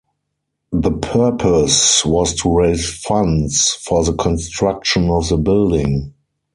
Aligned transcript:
The 0.71 0.93
purpose 0.93 2.03
was 2.03 2.33
to 2.41 2.51
raise 2.51 2.91
funds 2.91 3.69
for 3.85 4.03
the 4.03 4.13
construction 4.15 5.11
of 5.11 5.29
the 5.29 5.37
building. 5.37 6.15